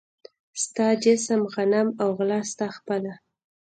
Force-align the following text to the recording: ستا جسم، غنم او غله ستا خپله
ستا 0.63 0.87
جسم، 1.03 1.41
غنم 1.53 1.87
او 2.01 2.09
غله 2.17 2.39
ستا 2.51 2.67
خپله 2.77 3.13